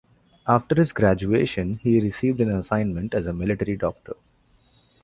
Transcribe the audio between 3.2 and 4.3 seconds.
a military doctor.